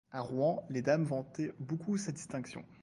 A 0.11 0.19
Rouen, 0.21 0.63
les 0.71 0.81
dames 0.81 1.03
vantaient 1.03 1.53
beaucoup 1.59 1.95
sa 1.95 2.11
distinction. 2.11 2.65